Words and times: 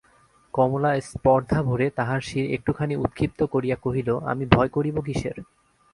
কমলা 0.53 0.91
স্পর্ধাভরে 1.01 1.85
তাহার 1.89 2.21
শির 2.21 2.45
একটুখানি 2.53 2.93
উৎক্ষিপ্ত 2.95 3.39
করিয়া 3.43 3.77
কহিল, 3.81 4.09
আমি 4.31 4.43
ভয় 4.45 4.69
করিব 4.69 4.95
কিসের? 5.01 5.37